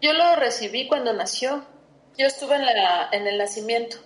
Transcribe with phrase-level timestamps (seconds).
[0.00, 1.64] Yo lo recibí cuando nació.
[2.18, 3.96] Yo estuve en, la, en el nacimiento.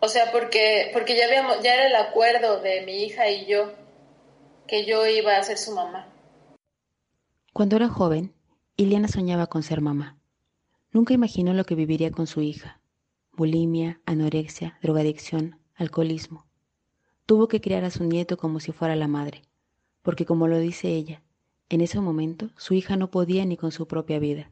[0.00, 3.72] O sea, porque, porque ya, habíamos, ya era el acuerdo de mi hija y yo
[4.66, 6.08] que yo iba a ser su mamá.
[7.52, 8.34] Cuando era joven,
[8.76, 10.18] Iliana soñaba con ser mamá.
[10.92, 12.80] Nunca imaginó lo que viviría con su hija.
[13.32, 16.46] Bulimia, anorexia, drogadicción, alcoholismo.
[17.26, 19.42] Tuvo que criar a su nieto como si fuera la madre,
[20.02, 21.22] porque como lo dice ella,
[21.68, 24.50] en ese momento su hija no podía ni con su propia vida.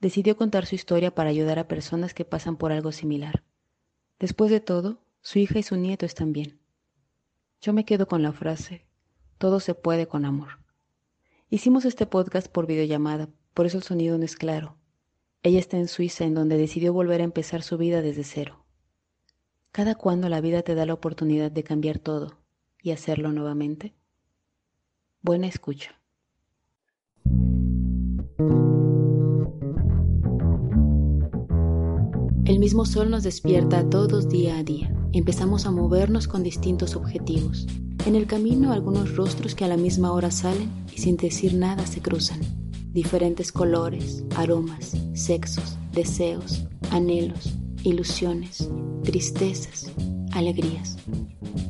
[0.00, 3.42] Decidió contar su historia para ayudar a personas que pasan por algo similar.
[4.18, 6.60] Después de todo, su hija y su nieto están bien.
[7.60, 8.86] Yo me quedo con la frase,
[9.38, 10.60] todo se puede con amor.
[11.50, 14.76] Hicimos este podcast por videollamada, por eso el sonido no es claro.
[15.42, 18.64] Ella está en Suiza, en donde decidió volver a empezar su vida desde cero.
[19.72, 22.38] Cada cuando la vida te da la oportunidad de cambiar todo
[22.82, 23.94] y hacerlo nuevamente.
[25.22, 25.97] Buena escucha.
[32.68, 34.94] Mismo sol nos despierta a todos día a día.
[35.14, 37.66] Empezamos a movernos con distintos objetivos.
[38.04, 41.86] En el camino algunos rostros que a la misma hora salen y sin decir nada
[41.86, 42.40] se cruzan.
[42.92, 48.68] Diferentes colores, aromas, sexos, deseos, anhelos, ilusiones,
[49.02, 49.90] tristezas,
[50.32, 50.98] alegrías.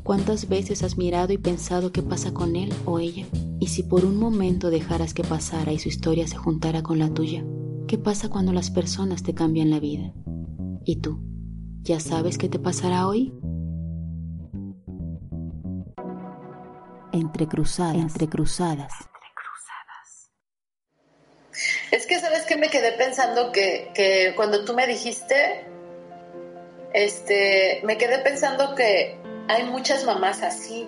[0.03, 3.25] ¿Cuántas veces has mirado y pensado qué pasa con él o ella?
[3.61, 7.15] Y si por un momento dejaras que pasara y su historia se juntara con la
[7.15, 7.45] tuya,
[7.87, 10.13] ¿qué pasa cuando las personas te cambian la vida?
[10.85, 11.21] ¿Y tú?
[11.83, 13.33] ¿Ya sabes qué te pasará hoy?
[17.13, 18.93] Entre cruzadas, entre cruzadas.
[21.91, 22.57] Es que, ¿sabes qué?
[22.57, 25.65] Me quedé pensando que, que cuando tú me dijiste,
[26.93, 29.19] este, me quedé pensando que
[29.49, 30.87] hay muchas mamás así.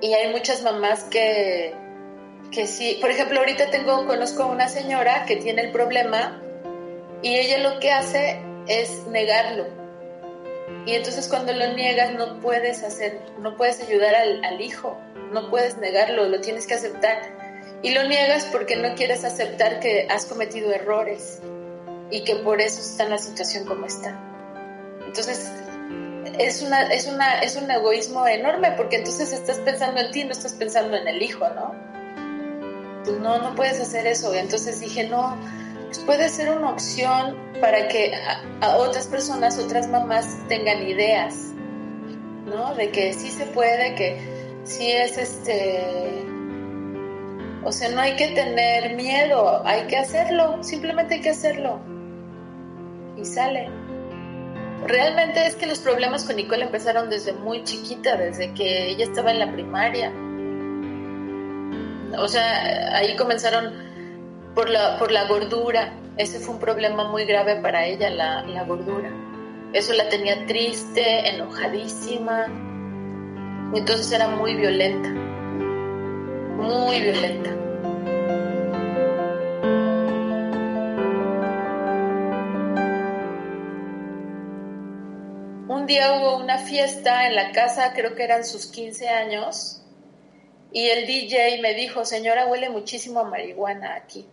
[0.00, 1.74] Y hay muchas mamás que,
[2.52, 2.98] que sí.
[3.00, 6.40] Por ejemplo, ahorita tengo, conozco a una señora que tiene el problema
[7.22, 9.66] y ella lo que hace es negarlo.
[10.86, 14.96] Y entonces cuando lo niegas no puedes hacer, no puedes ayudar al, hijo,
[15.32, 17.18] no puedes negarlo, lo tienes que aceptar.
[17.82, 21.40] Y lo niegas porque no quieres aceptar que has cometido errores
[22.10, 24.18] y que por eso está en la situación como está.
[25.06, 25.52] Entonces,
[26.38, 30.32] es, una, es, una, es un egoísmo enorme porque entonces estás pensando en ti, no
[30.32, 31.74] estás pensando en el hijo, ¿no?
[33.20, 34.34] No, no puedes hacer eso.
[34.34, 35.36] Entonces dije, no,
[36.04, 38.12] puede ser una opción para que
[38.60, 41.52] a, otras personas, otras mamás tengan ideas,
[42.46, 42.74] ¿no?
[42.74, 44.18] De que sí se puede, que
[44.64, 46.24] sí es este...
[47.64, 51.80] O sea, no hay que tener miedo, hay que hacerlo, simplemente hay que hacerlo.
[53.16, 53.68] Y sale.
[54.86, 59.32] Realmente es que los problemas con Nicole empezaron desde muy chiquita, desde que ella estaba
[59.32, 60.12] en la primaria.
[62.16, 63.87] O sea, ahí comenzaron
[64.58, 65.92] por la, por la gordura.
[66.16, 69.08] Ese fue un problema muy grave para ella, la, la gordura.
[69.72, 72.46] Eso la tenía triste, enojadísima.
[73.72, 77.50] Entonces era muy violenta, muy violenta.
[85.68, 89.84] Un día hubo una fiesta en la casa, creo que eran sus 15 años,
[90.72, 94.26] y el DJ me dijo, señora, huele muchísimo a marihuana aquí.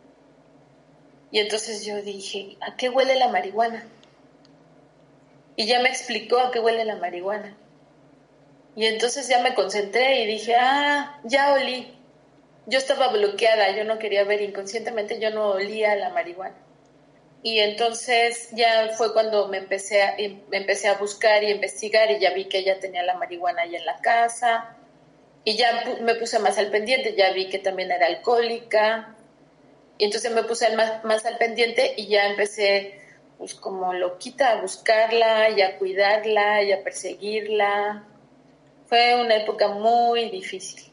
[1.31, 3.86] Y entonces yo dije, ¿a qué huele la marihuana?
[5.56, 7.56] Y ya me explicó a qué huele la marihuana.
[8.75, 11.94] Y entonces ya me concentré y dije, ah, ya olí.
[12.68, 16.56] Yo estaba bloqueada, yo no quería ver inconscientemente, yo no olía la marihuana.
[17.44, 22.09] Y entonces ya fue cuando me empecé a, em, me empecé a buscar y investigar
[22.12, 24.75] y ya vi que ella tenía la marihuana ahí en la casa.
[25.44, 29.16] Y ya me puse más al pendiente, ya vi que también era alcohólica,
[29.97, 33.00] y entonces me puse más, más al pendiente y ya empecé,
[33.38, 38.03] pues como loquita, a buscarla y a cuidarla y a perseguirla.
[38.88, 40.91] Fue una época muy difícil,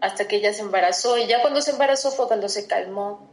[0.00, 1.18] hasta que ella se embarazó.
[1.18, 3.28] Y ya cuando se embarazó fue cuando se calmó.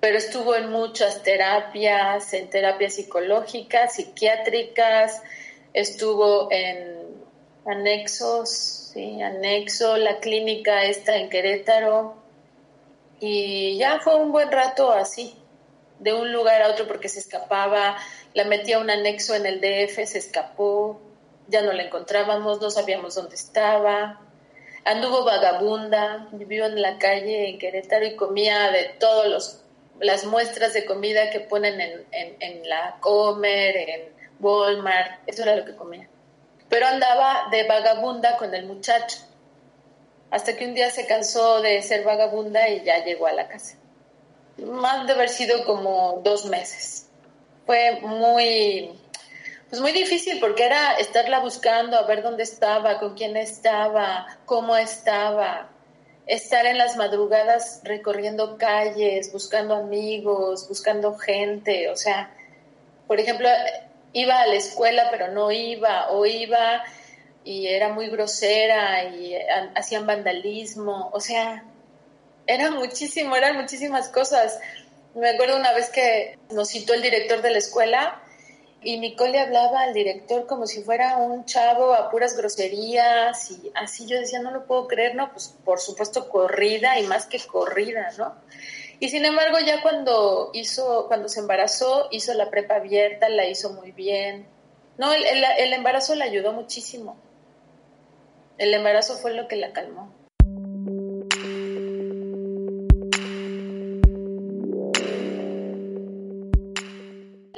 [0.00, 5.22] Pero estuvo en muchas terapias, en terapias psicológicas, psiquiátricas,
[5.72, 7.22] estuvo en
[7.66, 12.23] anexos, sí, anexo, la clínica está en Querétaro
[13.20, 15.36] y ya fue un buen rato así,
[15.98, 17.96] de un lugar a otro porque se escapaba,
[18.34, 21.00] la metía un anexo en el DF, se escapó,
[21.48, 24.20] ya no la encontrábamos, no sabíamos dónde estaba.
[24.84, 29.62] Anduvo vagabunda, vivió en la calle en Querétaro y comía de todas
[30.00, 35.56] las muestras de comida que ponen en, en, en la Comer, en Walmart, eso era
[35.56, 36.08] lo que comía.
[36.68, 39.18] Pero andaba de vagabunda con el muchacho
[40.34, 43.76] hasta que un día se cansó de ser vagabunda y ya llegó a la casa.
[44.58, 47.06] más de haber sido como dos meses.
[47.66, 48.90] Fue muy,
[49.70, 54.76] pues muy difícil porque era estarla buscando, a ver dónde estaba, con quién estaba, cómo
[54.76, 55.70] estaba,
[56.26, 62.34] estar en las madrugadas recorriendo calles, buscando amigos, buscando gente, o sea,
[63.06, 63.48] por ejemplo,
[64.12, 66.82] iba a la escuela pero no iba, o iba
[67.44, 69.34] y era muy grosera y
[69.74, 71.64] hacían vandalismo, o sea,
[72.46, 74.58] era muchísimo, eran muchísimas cosas.
[75.14, 78.20] Me acuerdo una vez que nos citó el director de la escuela
[78.82, 83.70] y Nicole le hablaba al director como si fuera un chavo a puras groserías y
[83.74, 87.38] así yo decía, no lo puedo creer, no, pues por supuesto corrida y más que
[87.40, 88.34] corrida, ¿no?
[89.00, 93.72] Y sin embargo ya cuando hizo, cuando se embarazó, hizo la prepa abierta, la hizo
[93.72, 94.46] muy bien.
[94.98, 97.16] No, el, embarazo la ayudó muchísimo.
[98.58, 100.12] El embarazo fue lo que la calmó.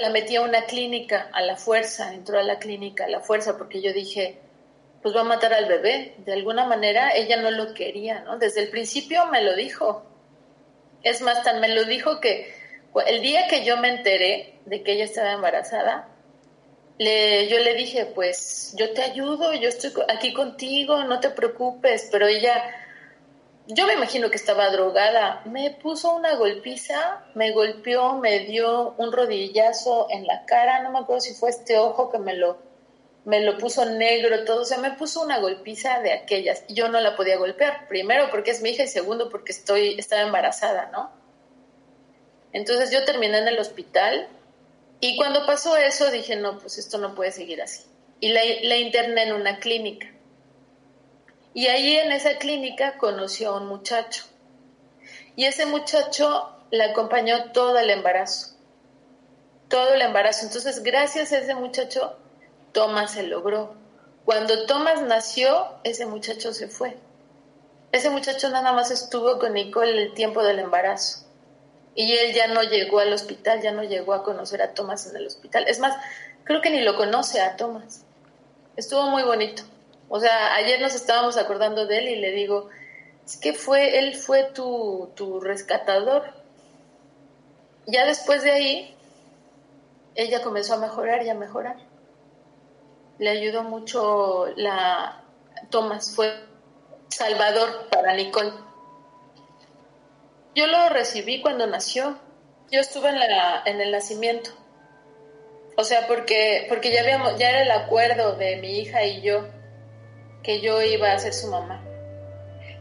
[0.06, 3.58] la metí a una clínica a la fuerza, entró a la clínica a la fuerza
[3.58, 4.38] porque yo dije,
[5.02, 6.14] pues va a matar al bebé.
[6.18, 8.38] De alguna manera ella no lo quería, ¿no?
[8.38, 10.04] Desde el principio me lo dijo.
[11.02, 12.54] Es más, tan me lo dijo que
[13.06, 16.08] el día que yo me enteré de que ella estaba embarazada,
[16.98, 22.08] le, yo le dije, pues yo te ayudo, yo estoy aquí contigo, no te preocupes,
[22.10, 22.62] pero ella
[23.68, 25.42] yo me imagino que estaba drogada.
[25.44, 31.00] Me puso una golpiza, me golpeó, me dio un rodillazo en la cara, no me
[31.00, 32.58] acuerdo si fue este ojo que me lo,
[33.24, 36.62] me lo puso negro, todo, o sea, me puso una golpiza de aquellas.
[36.68, 39.98] Y yo no la podía golpear, primero porque es mi hija y segundo porque estoy,
[39.98, 41.10] estaba embarazada, ¿no?
[42.52, 44.28] Entonces yo terminé en el hospital
[45.00, 47.84] y cuando pasó eso dije, no, pues esto no puede seguir así.
[48.20, 50.08] Y la, interné en una clínica.
[51.52, 54.24] Y ahí en esa clínica conoció a un muchacho.
[55.36, 58.56] Y ese muchacho la acompañó todo el embarazo.
[59.68, 60.46] Todo el embarazo.
[60.46, 62.16] Entonces, gracias a ese muchacho,
[62.72, 63.74] Tomás se logró.
[64.24, 66.96] Cuando Tomás nació, ese muchacho se fue.
[67.92, 71.25] Ese muchacho nada más estuvo con Nicole el tiempo del embarazo.
[71.96, 75.16] Y él ya no llegó al hospital, ya no llegó a conocer a Tomás en
[75.16, 75.64] el hospital.
[75.66, 75.96] Es más,
[76.44, 78.04] creo que ni lo conoce a Tomás.
[78.76, 79.62] Estuvo muy bonito.
[80.10, 82.68] O sea, ayer nos estábamos acordando de él y le digo,
[83.24, 86.34] es que fue, él fue tu, tu rescatador.
[87.86, 88.96] Ya después de ahí,
[90.14, 91.76] ella comenzó a mejorar y a mejorar.
[93.18, 95.24] Le ayudó mucho la
[95.70, 96.30] Tomás, fue
[97.08, 98.52] salvador para Nicole.
[100.56, 102.18] Yo lo recibí cuando nació.
[102.70, 104.50] Yo estuve en, la, en el nacimiento.
[105.76, 109.46] O sea, porque, porque ya, habíamos, ya era el acuerdo de mi hija y yo
[110.42, 111.84] que yo iba a ser su mamá.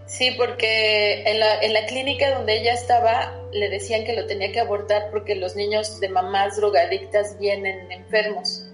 [0.05, 4.53] Sí, porque en la, en la clínica donde ella estaba le decían que lo tenía
[4.53, 8.65] que abortar porque los niños de mamás drogadictas vienen enfermos.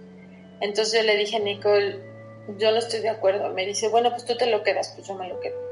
[0.60, 2.00] Entonces yo le dije a Nicole,
[2.60, 3.50] yo no estoy de acuerdo.
[3.50, 5.71] Me dice, bueno, pues tú te lo quedas, pues yo me lo quedo.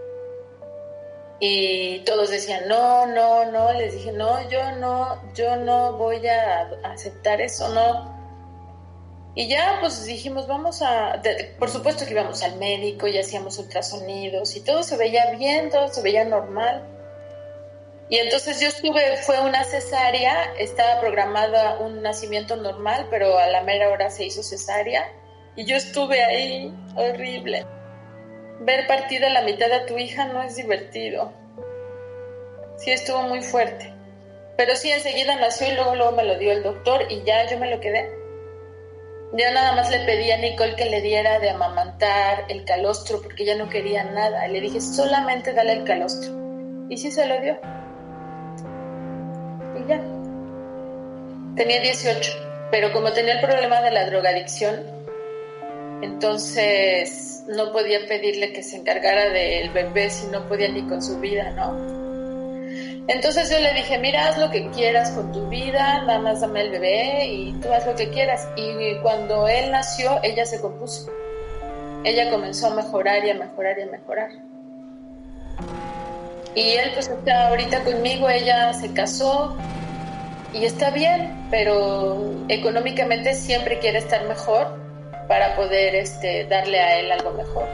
[1.39, 3.71] Y todos decían, no, no, no.
[3.73, 8.19] Les dije, no, yo no, yo no voy a aceptar eso, no
[9.39, 11.21] y ya pues dijimos, vamos a,
[11.59, 15.87] por supuesto que íbamos al médico y hacíamos ultrasonidos y todo se veía bien, todo
[15.87, 16.83] se veía normal.
[18.09, 23.63] Y entonces yo estuve, fue una cesárea, estaba programada un nacimiento normal, pero a la
[23.63, 25.09] mera hora se hizo cesárea.
[25.55, 27.65] Y yo estuve ahí, horrible.
[28.61, 31.31] Ver partida la mitad de tu hija no es divertido.
[32.77, 33.93] Sí, estuvo muy fuerte.
[34.57, 37.57] Pero sí, enseguida nació y luego, luego me lo dio el doctor y ya yo
[37.57, 38.09] me lo quedé.
[39.31, 43.45] Yo nada más le pedí a Nicole que le diera de amamantar el calostro porque
[43.45, 44.47] ya no quería nada.
[44.47, 46.33] Le dije, solamente dale el calostro.
[46.89, 47.57] Y sí se lo dio.
[49.77, 50.01] Y ya.
[51.55, 52.31] Tenía 18,
[52.71, 54.83] pero como tenía el problema de la drogadicción,
[56.01, 61.19] entonces no podía pedirle que se encargara del bebé si no podía ni con su
[61.19, 61.99] vida, ¿no?
[63.07, 66.61] Entonces yo le dije, mira, haz lo que quieras con tu vida, nada más dame
[66.61, 68.47] el bebé y tú haz lo que quieras.
[68.55, 71.11] Y cuando él nació, ella se compuso.
[72.03, 74.29] Ella comenzó a mejorar y a mejorar y a mejorar.
[76.53, 79.57] Y él pues está ahorita conmigo, ella se casó
[80.53, 84.88] y está bien, pero económicamente siempre quiere estar mejor
[85.29, 87.67] para poder este, darle a él algo mejor.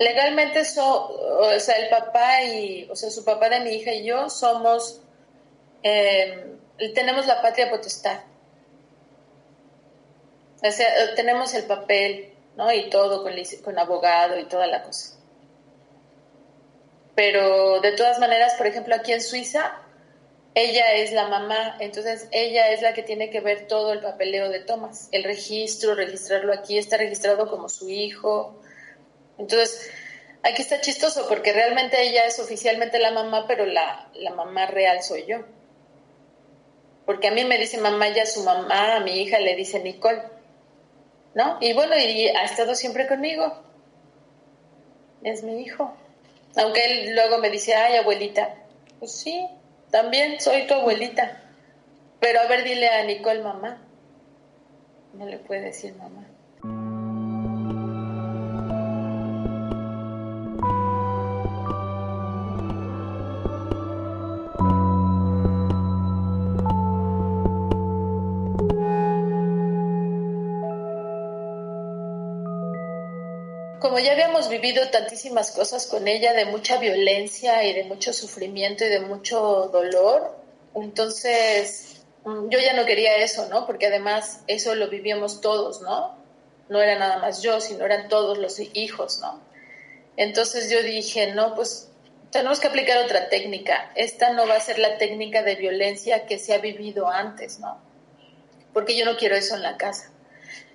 [0.00, 4.04] Legalmente, so, o sea, el papá y, o sea, su papá de mi hija y
[4.04, 5.00] yo somos,
[5.84, 6.56] eh,
[6.96, 8.18] tenemos la patria potestad.
[10.64, 12.72] O sea, tenemos el papel, ¿no?
[12.72, 15.14] Y todo con, con abogado y toda la cosa.
[17.14, 19.81] pero de todas maneras, por ejemplo, aquí en Suiza,
[20.54, 24.50] ella es la mamá, entonces ella es la que tiene que ver todo el papeleo
[24.50, 28.60] de Thomas, el registro, registrarlo aquí, está registrado como su hijo.
[29.38, 29.90] Entonces,
[30.42, 35.02] aquí está chistoso porque realmente ella es oficialmente la mamá, pero la, la mamá real
[35.02, 35.38] soy yo.
[37.06, 40.22] Porque a mí me dice mamá ya su mamá, a mi hija le dice Nicole.
[41.34, 41.56] ¿No?
[41.62, 43.62] Y bueno, y ha estado siempre conmigo.
[45.24, 45.96] Es mi hijo.
[46.56, 48.54] Aunque él luego me dice, ay, abuelita.
[48.98, 49.48] Pues sí,
[49.92, 51.40] también soy tu abuelita.
[52.18, 53.78] Pero a ver, dile a Nicole mamá.
[55.12, 56.26] No le puede decir mamá.
[74.62, 79.68] Vivido tantísimas cosas con ella, de mucha violencia y de mucho sufrimiento y de mucho
[79.72, 80.38] dolor,
[80.74, 83.66] entonces mm, yo ya no quería eso, ¿no?
[83.66, 86.16] Porque además eso lo vivíamos todos, ¿no?
[86.68, 89.40] No era nada más yo, sino eran todos los hijos, ¿no?
[90.16, 91.90] Entonces yo dije, no, pues
[92.30, 93.90] tenemos que aplicar otra técnica.
[93.96, 97.82] Esta no va a ser la técnica de violencia que se ha vivido antes, ¿no?
[98.72, 100.12] Porque yo no quiero eso en la casa.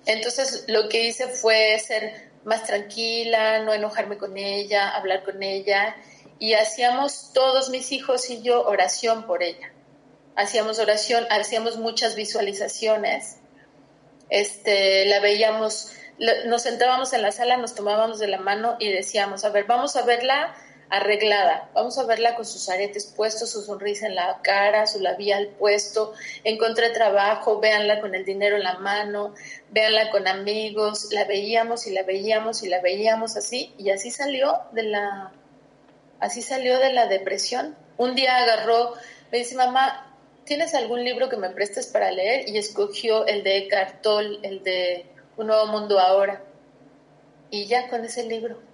[0.04, 5.94] Entonces lo que hice fue ser más tranquila, no enojarme con ella, hablar con ella.
[6.40, 9.72] Y hacíamos todos mis hijos y yo oración por ella.
[10.34, 13.36] Hacíamos oración, hacíamos muchas visualizaciones.
[14.30, 15.92] Este, la veíamos,
[16.46, 19.96] nos sentábamos en la sala, nos tomábamos de la mano y decíamos, a ver, vamos
[19.96, 20.54] a verla
[20.90, 21.70] arreglada.
[21.74, 26.14] Vamos a verla con sus aretes puestos, su sonrisa en la cara, su labial puesto.
[26.44, 29.34] Encontré trabajo, véanla con el dinero en la mano,
[29.70, 31.12] véanla con amigos.
[31.12, 35.32] La veíamos y la veíamos y la veíamos así y así salió de la
[36.20, 37.76] así salió de la depresión.
[37.96, 38.94] Un día agarró,
[39.30, 40.14] me dice, "Mamá,
[40.44, 44.62] ¿tienes algún libro que me prestes para leer?" y escogió el de Eckhart Tolle, el
[44.62, 46.42] de Un nuevo mundo ahora.
[47.50, 48.67] Y ya con ese libro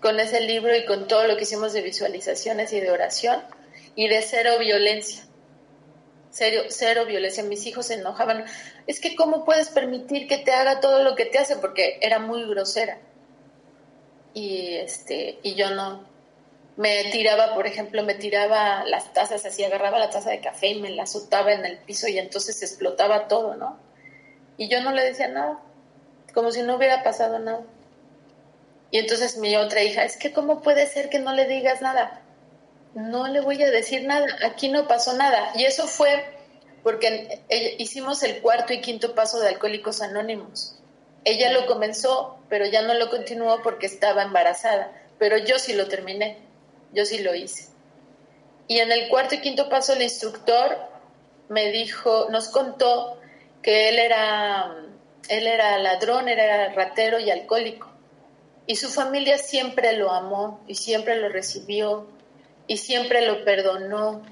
[0.00, 3.42] con ese libro y con todo lo que hicimos de visualizaciones y de oración
[3.94, 5.24] y de cero violencia.
[6.30, 7.44] Cero, cero violencia.
[7.44, 8.44] Mis hijos se enojaban.
[8.86, 12.18] Es que cómo puedes permitir que te haga todo lo que te hace porque era
[12.18, 12.98] muy grosera.
[14.34, 16.14] Y este y yo no
[16.76, 20.80] me tiraba, por ejemplo, me tiraba las tazas así, agarraba la taza de café y
[20.80, 23.78] me la azotaba en el piso y entonces explotaba todo, ¿no?
[24.56, 25.60] Y yo no le decía nada,
[26.32, 27.64] como si no hubiera pasado nada.
[28.94, 32.22] Y entonces mi otra hija, es que ¿cómo puede ser que no le digas nada?
[32.94, 35.50] No le voy a decir nada, aquí no pasó nada.
[35.56, 36.24] Y eso fue
[36.84, 37.42] porque
[37.78, 40.78] hicimos el cuarto y quinto paso de Alcohólicos Anónimos.
[41.24, 44.92] Ella lo comenzó, pero ya no lo continuó porque estaba embarazada.
[45.18, 46.38] Pero yo sí lo terminé,
[46.92, 47.70] yo sí lo hice.
[48.68, 50.78] Y en el cuarto y quinto paso el instructor
[51.48, 53.20] me dijo, nos contó
[53.60, 54.72] que él era,
[55.28, 57.93] él era ladrón, era ratero y alcohólico.
[58.66, 62.06] Y su familia siempre lo amó y siempre lo recibió
[62.66, 64.22] y siempre lo perdonó.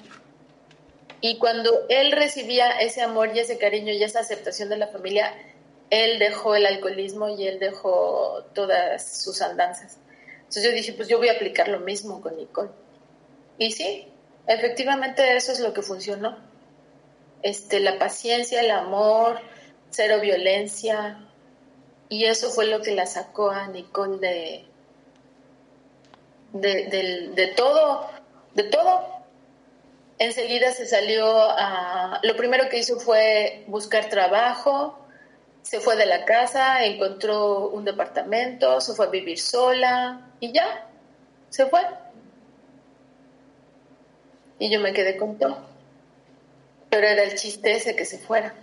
[1.21, 5.35] Y cuando él recibía ese amor y ese cariño y esa aceptación de la familia,
[5.91, 9.99] él dejó el alcoholismo y él dejó todas sus andanzas.
[10.39, 12.71] Entonces yo dije, pues yo voy a aplicar lo mismo con Nicole.
[13.59, 14.09] Y sí,
[14.47, 16.39] efectivamente eso es lo que funcionó.
[17.43, 19.41] Este, la paciencia, el amor,
[19.91, 21.19] cero violencia,
[22.13, 24.19] y eso fue lo que la sacó a Nicole
[26.53, 28.07] de, de, todo,
[28.53, 29.25] de todo.
[30.19, 32.21] Enseguida se salió a...
[32.23, 34.99] Lo primero que hizo fue buscar trabajo,
[35.63, 40.87] se fue de la casa, encontró un departamento, se fue a vivir sola y ya,
[41.49, 41.81] se fue.
[44.59, 45.57] Y yo me quedé con todo.
[46.91, 48.55] Pero era el chiste ese que se fuera.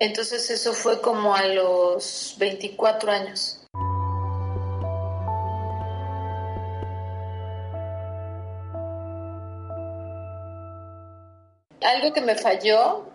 [0.00, 3.60] Entonces eso fue como a los 24 años.
[11.82, 13.10] Algo que me falló,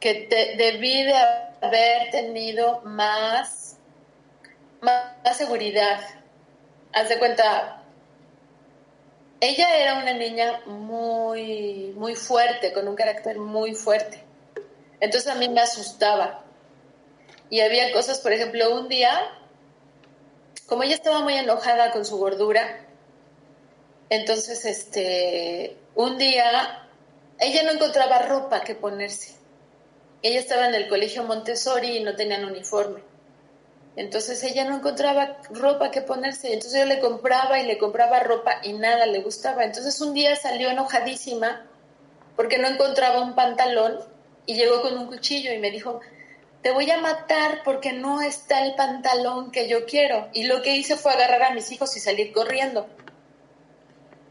[0.00, 1.14] que debí de
[1.60, 3.76] haber tenido más,
[4.80, 6.00] más, seguridad.
[6.94, 7.82] Haz de cuenta,
[9.40, 14.27] ella era una niña muy, muy fuerte, con un carácter muy fuerte.
[15.00, 16.44] Entonces a mí me asustaba.
[17.50, 19.18] Y había cosas, por ejemplo, un día,
[20.66, 22.88] como ella estaba muy enojada con su gordura,
[24.10, 26.88] entonces, este, un día,
[27.38, 29.34] ella no encontraba ropa que ponerse.
[30.22, 33.02] Ella estaba en el colegio Montessori y no tenían uniforme.
[33.96, 38.60] Entonces ella no encontraba ropa que ponerse, entonces yo le compraba y le compraba ropa
[38.62, 39.64] y nada le gustaba.
[39.64, 41.66] Entonces un día salió enojadísima
[42.36, 43.98] porque no encontraba un pantalón
[44.48, 46.00] y llegó con un cuchillo y me dijo,
[46.62, 50.30] te voy a matar porque no está el pantalón que yo quiero.
[50.32, 52.88] Y lo que hice fue agarrar a mis hijos y salir corriendo.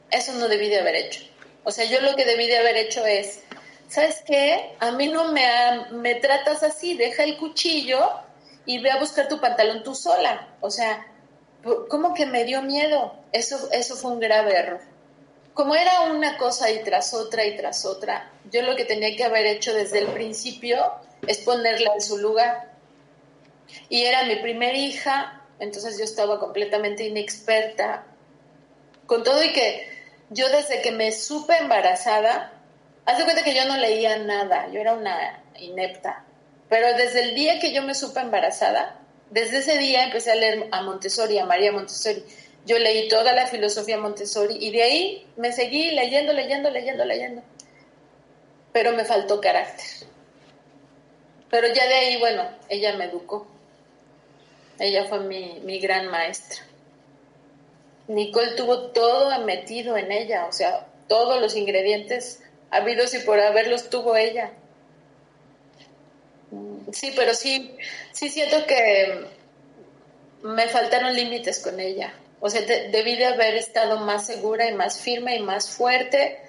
[0.10, 1.22] Eso no debí de haber hecho.
[1.64, 3.44] O sea, yo lo que debí de haber hecho es,
[3.88, 4.76] ¿sabes qué?
[4.80, 5.46] A mí no me,
[5.92, 8.10] me tratas así, deja el cuchillo
[8.66, 10.56] y ve a buscar tu pantalón tú sola.
[10.62, 11.06] O sea,
[11.90, 13.14] ¿cómo que me dio miedo?
[13.34, 14.82] Eso, eso fue un grave error.
[15.58, 19.24] Como era una cosa y tras otra y tras otra, yo lo que tenía que
[19.24, 20.78] haber hecho desde el principio
[21.26, 22.74] es ponerla en su lugar.
[23.90, 28.04] Y era mi primera hija, entonces yo estaba completamente inexperta.
[29.08, 29.90] Con todo y que
[30.30, 32.54] yo desde que me supe embarazada,
[33.08, 36.24] haz de cuenta que yo no leía nada, yo era una inepta.
[36.70, 39.00] Pero desde el día que yo me supe embarazada,
[39.32, 42.24] desde ese día empecé a leer a Montessori, a María Montessori.
[42.68, 47.42] Yo leí toda la filosofía Montessori y de ahí me seguí leyendo, leyendo, leyendo, leyendo.
[48.74, 49.86] Pero me faltó carácter.
[51.50, 53.48] Pero ya de ahí, bueno, ella me educó.
[54.80, 56.66] Ella fue mi, mi gran maestra.
[58.10, 63.90] Nicole tuvo todo metido en ella, o sea, todos los ingredientes habidos y por haberlos
[63.90, 64.52] tuvo ella.
[66.92, 67.78] Sí, pero sí,
[68.12, 69.26] sí siento que
[70.44, 72.14] me faltaron límites con ella.
[72.40, 76.40] O sea, debí de haber estado más segura y más firme y más fuerte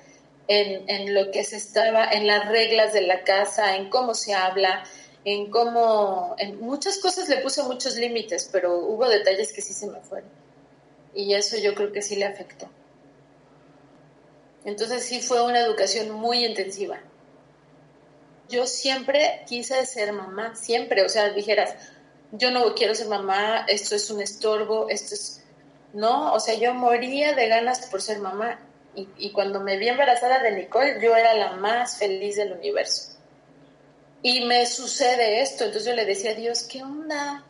[0.47, 4.35] en, en, lo que se estaba, en las reglas de la casa, en cómo se
[4.35, 4.85] habla,
[5.25, 9.87] en cómo, en muchas cosas le puse muchos límites, pero hubo detalles que sí se
[9.87, 10.31] me fueron.
[11.15, 12.69] Y eso yo creo que sí le afectó.
[14.65, 17.01] Entonces sí fue una educación muy intensiva
[18.49, 21.75] yo siempre quise ser mamá, siempre, o sea, dijeras,
[22.33, 25.45] yo no quiero ser mamá, esto es un estorbo, esto es,
[25.99, 28.61] no, o sea, yo moría de ganas por ser mamá.
[28.95, 33.17] Y, cuando me vi embarazada de Nicole, yo era la más feliz del universo.
[34.23, 37.45] Y me sucede esto, entonces yo le decía a Dios, ¿qué onda?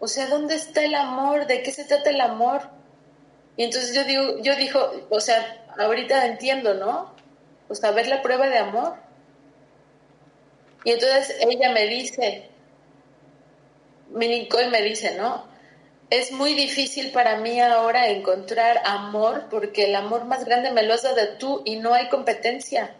[0.00, 1.46] O sea, ¿dónde está el amor?
[1.46, 2.62] ¿De qué se trata el amor?
[3.56, 7.14] Y entonces yo digo, yo dijo, o sea, ahorita entiendo, ¿no?
[7.68, 8.94] Pues a ver la prueba de amor.
[10.84, 12.48] Y entonces ella me dice,
[14.10, 15.51] mi Nicole me dice, ¿no?
[16.12, 20.92] Es muy difícil para mí ahora encontrar amor porque el amor más grande me lo
[20.92, 22.94] has dado tú y no hay competencia.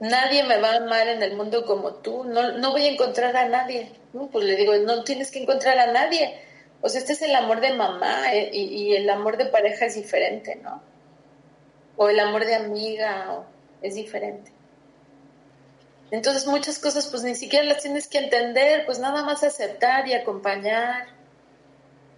[0.00, 3.36] Nadie me va a amar en el mundo como tú, no, no voy a encontrar
[3.36, 3.92] a nadie.
[4.32, 6.40] Pues le digo, no tienes que encontrar a nadie.
[6.80, 9.86] O sea, este es el amor de mamá eh, y, y, el amor de pareja
[9.86, 10.82] es diferente, ¿no?
[11.98, 13.44] O el amor de amiga
[13.80, 14.50] es diferente.
[16.10, 20.14] Entonces muchas cosas pues ni siquiera las tienes que entender, pues nada más aceptar y
[20.14, 21.06] acompañar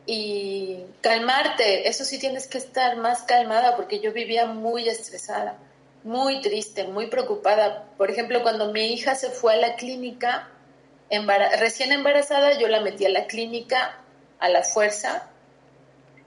[0.06, 1.88] y calmarte.
[1.88, 5.58] Eso sí tienes que estar más calmada porque yo vivía muy estresada,
[6.04, 7.84] muy triste, muy preocupada.
[7.98, 10.48] Por ejemplo, cuando mi hija se fue a la clínica,
[11.58, 13.98] recién embarazada, yo la metí a la clínica
[14.38, 15.28] a la fuerza.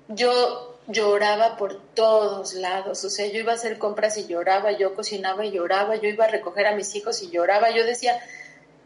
[0.07, 4.95] Yo lloraba por todos lados, o sea, yo iba a hacer compras y lloraba, yo
[4.95, 8.19] cocinaba y lloraba, yo iba a recoger a mis hijos y lloraba, yo decía,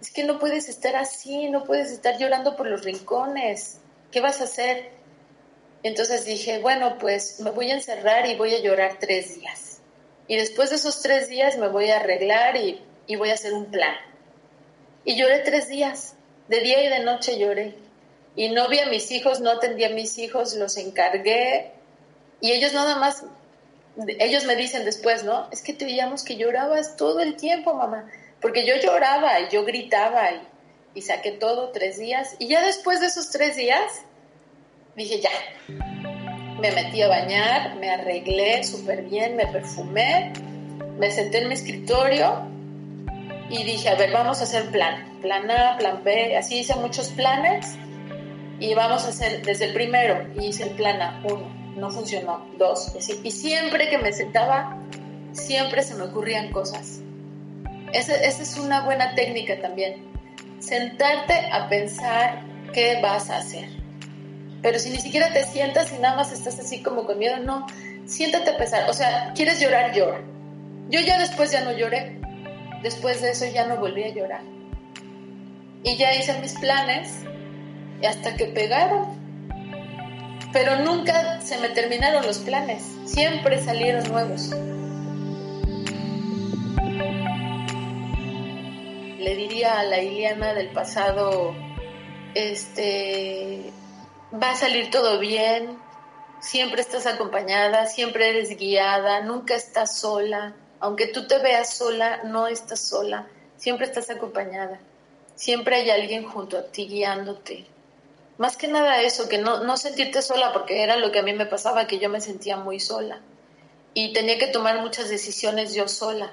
[0.01, 3.79] es que no puedes estar así, no puedes estar llorando por los rincones,
[4.11, 4.91] ¿qué vas a hacer?
[5.83, 9.81] Entonces dije, bueno, pues me voy a encerrar y voy a llorar tres días.
[10.27, 13.53] Y después de esos tres días me voy a arreglar y, y voy a hacer
[13.53, 13.95] un plan.
[15.03, 16.15] Y lloré tres días,
[16.47, 17.75] de día y de noche lloré.
[18.35, 21.73] Y no vi a mis hijos, no atendí a mis hijos, los encargué,
[22.41, 23.25] y ellos nada más,
[24.19, 25.47] ellos me dicen después, ¿no?
[25.51, 28.09] Es que te veíamos que llorabas todo el tiempo, mamá.
[28.41, 30.41] Porque yo lloraba y yo gritaba y,
[30.95, 32.35] y saqué todo tres días.
[32.39, 34.03] Y ya después de esos tres días,
[34.95, 35.29] dije, ya.
[36.61, 40.33] Me metí a bañar, me arreglé súper bien, me perfumé,
[40.97, 42.45] me senté en mi escritorio
[43.49, 45.19] y dije, a ver, vamos a hacer plan.
[45.21, 47.77] Plan A, plan B, así hice muchos planes
[48.59, 52.45] y vamos a hacer desde el primero, y hice el plan A, uno no funcionó,
[52.57, 54.77] dos, y siempre que me sentaba,
[55.31, 56.99] siempre se me ocurrían cosas.
[57.93, 60.03] Esa, esa es una buena técnica también,
[60.59, 63.69] sentarte a pensar qué vas a hacer.
[64.61, 67.65] Pero si ni siquiera te sientas y nada más estás así como con miedo, no,
[68.05, 70.21] siéntate a pensar, o sea, quieres llorar, llora.
[70.89, 72.19] Yo ya después ya no lloré,
[72.83, 74.41] después de eso ya no volví a llorar.
[75.83, 77.21] Y ya hice mis planes
[78.01, 79.18] y hasta que pegaron
[80.51, 84.49] pero nunca se me terminaron los planes, siempre salieron nuevos.
[89.19, 91.53] Le diría a la Iliana del pasado,
[92.33, 93.71] este,
[94.33, 95.77] va a salir todo bien,
[96.39, 102.47] siempre estás acompañada, siempre eres guiada, nunca estás sola, aunque tú te veas sola, no
[102.47, 104.79] estás sola, siempre estás acompañada,
[105.35, 107.67] siempre hay alguien junto a ti guiándote.
[108.39, 111.33] Más que nada eso, que no, no sentirte sola, porque era lo que a mí
[111.33, 113.19] me pasaba, que yo me sentía muy sola.
[113.93, 116.31] Y tenía que tomar muchas decisiones yo sola.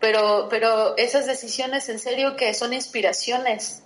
[0.00, 3.84] Pero, pero esas decisiones en serio que son inspiraciones,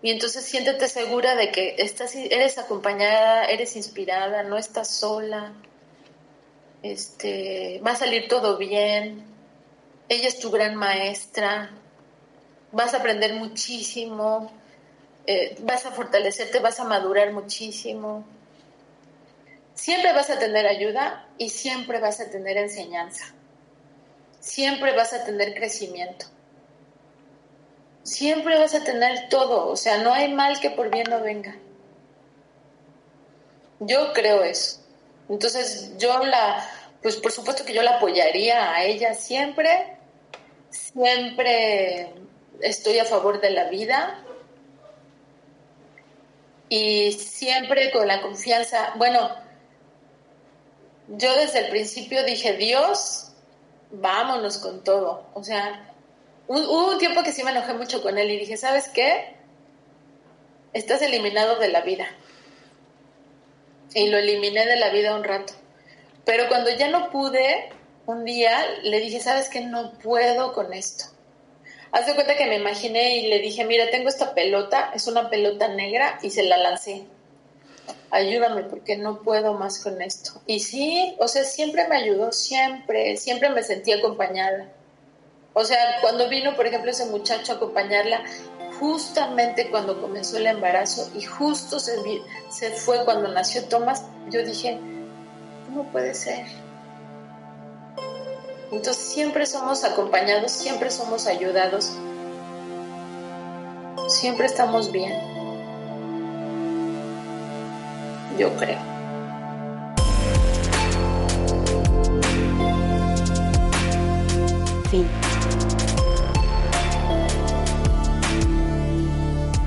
[0.00, 5.52] y entonces siéntete segura de que estás, eres acompañada, eres inspirada, no estás sola,
[6.82, 9.24] este, va a salir todo bien,
[10.08, 11.70] ella es tu gran maestra,
[12.72, 14.50] vas a aprender muchísimo,
[15.26, 18.24] eh, vas a fortalecerte, vas a madurar muchísimo.
[19.74, 23.26] Siempre vas a tener ayuda y siempre vas a tener enseñanza.
[24.40, 26.26] Siempre vas a tener crecimiento
[28.04, 31.56] siempre vas a tener todo, o sea, no hay mal que por bien no venga.
[33.80, 34.80] Yo creo eso.
[35.28, 36.64] Entonces yo la,
[37.02, 39.96] pues por supuesto que yo la apoyaría a ella siempre,
[40.70, 42.12] siempre
[42.60, 44.23] estoy a favor de la vida
[46.68, 49.30] y siempre con la confianza, bueno,
[51.08, 53.32] yo desde el principio dije, Dios,
[53.90, 55.92] vámonos con todo, o sea,
[56.46, 59.36] hubo un tiempo que sí me enojé mucho con él y dije, ¿sabes qué?
[60.72, 62.06] Estás eliminado de la vida.
[63.94, 65.52] Y lo eliminé de la vida un rato.
[66.24, 67.70] Pero cuando ya no pude,
[68.06, 69.60] un día le dije, ¿sabes qué?
[69.60, 71.13] No puedo con esto.
[71.94, 75.30] Haz de cuenta que me imaginé y le dije, mira, tengo esta pelota, es una
[75.30, 77.04] pelota negra y se la lancé.
[78.10, 80.42] Ayúdame porque no puedo más con esto.
[80.44, 84.72] Y sí, o sea, siempre me ayudó, siempre, siempre me sentí acompañada.
[85.52, 88.24] O sea, cuando vino, por ejemplo, ese muchacho a acompañarla,
[88.80, 91.92] justamente cuando comenzó el embarazo y justo se,
[92.50, 94.80] se fue cuando nació Tomás, yo dije,
[95.66, 96.44] ¿cómo puede ser?
[98.72, 101.92] Entonces siempre somos acompañados, siempre somos ayudados,
[104.08, 105.12] siempre estamos bien.
[108.38, 108.94] Yo creo.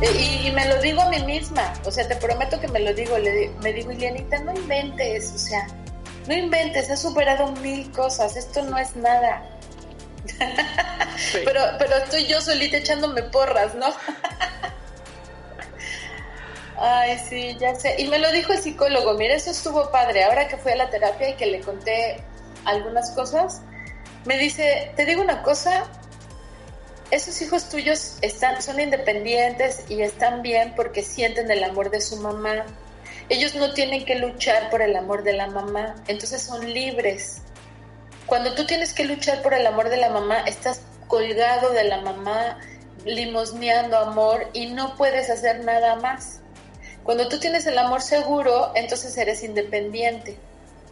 [0.01, 3.17] Y, me lo digo a mí misma, o sea, te prometo que me lo digo,
[3.17, 5.67] le, me digo, Ilianita, no inventes, o sea,
[6.27, 9.43] no inventes, has superado mil cosas, esto no es nada.
[11.45, 13.87] pero, pero estoy yo solita echándome porras, ¿no?
[16.79, 17.95] Ay, sí, ya sé.
[17.97, 20.25] Y me lo dijo el psicólogo, mira, eso estuvo padre.
[20.25, 22.23] Ahora que fui a la terapia y que le conté
[22.65, 23.61] algunas cosas,
[24.25, 25.85] me dice, te digo una cosa,
[27.09, 32.17] esos hijos tuyos están, son independientes y están bien porque sienten el amor de su
[32.17, 32.65] mamá.
[33.29, 37.41] Ellos no tienen que luchar por el amor de la mamá, entonces son libres.
[38.25, 42.01] Cuando tú tienes que luchar por el amor de la mamá, estás colgado de la
[42.01, 42.59] mamá,
[43.05, 46.41] limosneando amor y no puedes hacer nada más.
[47.03, 50.37] Cuando tú tienes el amor seguro, entonces eres independiente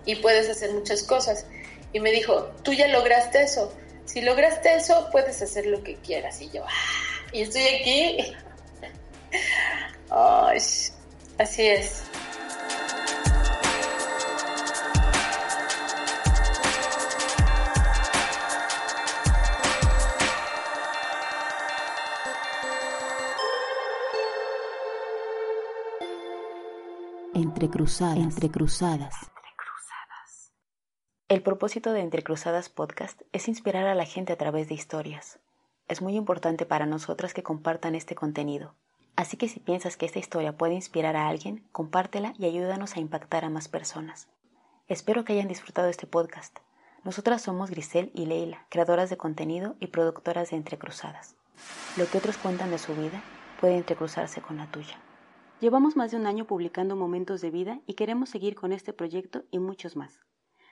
[0.06, 1.46] y puedes hacer muchas cosas.
[1.92, 3.72] Y me dijo, tú ya lograste eso
[4.06, 6.40] si lograste eso, puedes hacer lo que quieras.
[6.42, 6.70] Y yo, ah,
[7.34, 8.34] y estoy aquí.
[11.38, 12.04] así es.
[27.36, 29.14] Entre cruzadas, entre cruzadas.
[31.28, 35.40] El propósito de Entre Cruzadas Podcast es inspirar a la gente a través de historias.
[35.90, 38.74] Es muy importante para nosotras que compartan este contenido.
[39.18, 43.02] Así que si piensas que esta historia puede inspirar a alguien, compártela y ayúdanos a
[43.02, 44.30] impactar a más personas.
[44.88, 46.60] Espero que hayan disfrutado este podcast.
[47.04, 51.36] Nosotras somos Grisel y Leila, creadoras de contenido y productoras de Entre Cruzadas.
[51.98, 53.22] Lo que otros cuentan de su vida
[53.60, 54.98] puede entrecruzarse con la tuya.
[55.62, 59.46] Llevamos más de un año publicando momentos de vida y queremos seguir con este proyecto
[59.52, 60.20] y muchos más.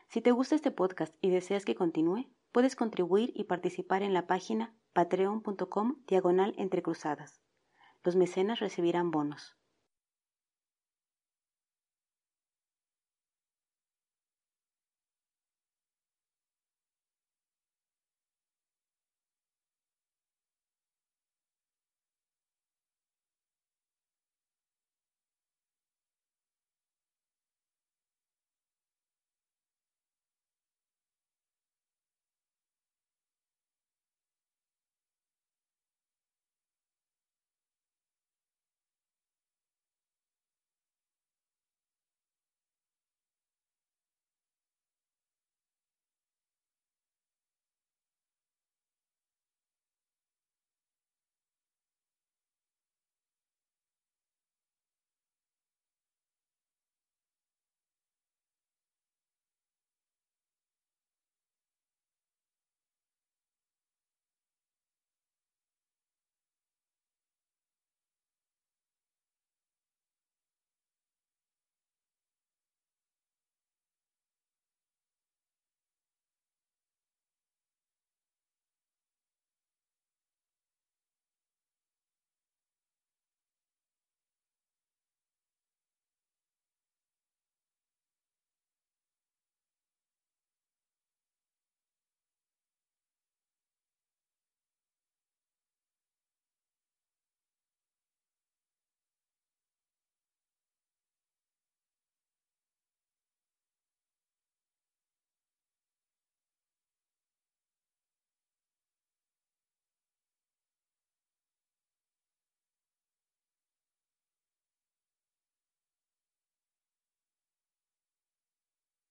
[0.10, 4.28] Si te gusta este podcast y deseas que continúe, puedes contribuir y participar en la
[4.28, 7.42] página patreon.com diagonal entre cruzadas.
[8.04, 9.56] Los mecenas recibirán bonos.